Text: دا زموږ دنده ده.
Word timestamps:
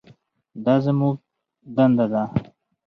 دا 0.65 0.75
زموږ 0.85 1.15
دنده 1.75 2.05
ده. 2.13 2.23